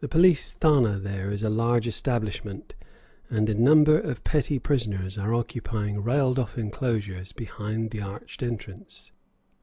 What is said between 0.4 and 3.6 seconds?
thana here is a large establishment, and a